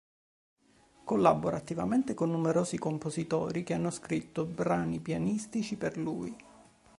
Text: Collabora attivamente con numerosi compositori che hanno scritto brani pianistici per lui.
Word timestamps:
Collabora 1.05 1.57
attivamente 1.57 2.15
con 2.15 2.31
numerosi 2.31 2.79
compositori 2.79 3.61
che 3.61 3.75
hanno 3.75 3.91
scritto 3.91 4.45
brani 4.45 4.99
pianistici 4.99 5.75
per 5.77 5.95
lui. 5.99 6.35